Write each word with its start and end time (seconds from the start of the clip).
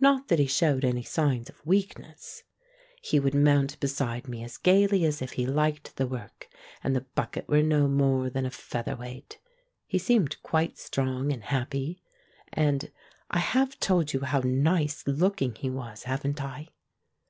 Not 0.00 0.28
that 0.28 0.38
he 0.38 0.46
showed 0.46 0.82
any 0.82 1.02
signs 1.02 1.50
of 1.50 1.60
weakness. 1.66 2.42
He 3.02 3.20
would 3.20 3.34
mount 3.34 3.78
beside 3.80 4.26
me 4.26 4.42
as 4.42 4.56
gaily 4.56 5.04
as 5.04 5.20
if 5.20 5.32
he 5.32 5.46
liked 5.46 5.96
the 5.96 6.06
work 6.06 6.48
and 6.82 6.96
the 6.96 7.02
bucket 7.02 7.46
were 7.46 7.62
no 7.62 7.86
more 7.86 8.30
than 8.30 8.46
a 8.46 8.50
feather 8.50 8.96
weight. 8.96 9.38
He 9.86 9.98
seemed 9.98 10.42
quite 10.42 10.78
strong 10.78 11.30
and 11.34 11.42
happy, 11.44 12.00
and 12.50 12.90
I 13.30 13.40
have 13.40 13.78
told 13.78 14.14
you 14.14 14.20
how 14.20 14.40
nice 14.42 15.06
looking 15.06 15.54
he 15.54 15.68
was, 15.68 16.04
haven't 16.04 16.42
I? 16.42 16.68